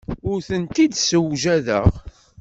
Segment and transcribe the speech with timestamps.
[0.29, 1.87] Ur tent-id-ssewjadeɣ.